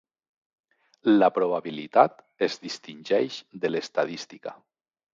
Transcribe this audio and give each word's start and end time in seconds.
La 1.09 1.29
probabilitat 1.35 2.17
es 2.49 2.59
distingeix 2.65 3.39
de 3.67 3.75
l'estadística. 3.75 4.61